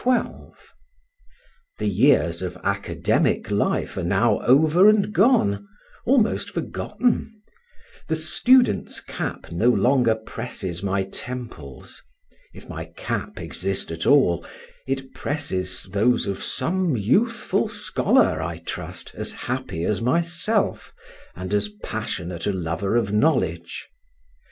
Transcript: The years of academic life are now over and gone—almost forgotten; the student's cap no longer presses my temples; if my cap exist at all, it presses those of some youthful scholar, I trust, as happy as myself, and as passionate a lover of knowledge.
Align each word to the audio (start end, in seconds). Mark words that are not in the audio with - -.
The 1.77 1.85
years 1.85 2.41
of 2.41 2.57
academic 2.63 3.51
life 3.51 3.95
are 3.97 4.03
now 4.03 4.39
over 4.41 4.89
and 4.89 5.13
gone—almost 5.13 6.49
forgotten; 6.49 7.31
the 8.07 8.15
student's 8.15 8.99
cap 8.99 9.51
no 9.51 9.69
longer 9.69 10.15
presses 10.15 10.81
my 10.81 11.03
temples; 11.03 12.01
if 12.51 12.67
my 12.67 12.85
cap 12.85 13.39
exist 13.39 13.91
at 13.91 14.07
all, 14.07 14.43
it 14.87 15.13
presses 15.13 15.83
those 15.83 16.25
of 16.25 16.41
some 16.41 16.97
youthful 16.97 17.67
scholar, 17.67 18.41
I 18.41 18.57
trust, 18.57 19.13
as 19.13 19.33
happy 19.33 19.83
as 19.85 20.01
myself, 20.01 20.91
and 21.35 21.53
as 21.53 21.69
passionate 21.83 22.47
a 22.47 22.53
lover 22.53 22.95
of 22.95 23.11
knowledge. 23.11 23.87